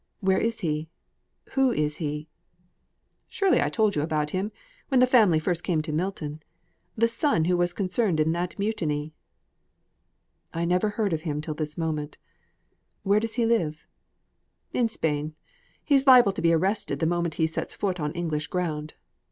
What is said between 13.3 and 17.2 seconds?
he live?" "In Spain. He's liable to be arrested the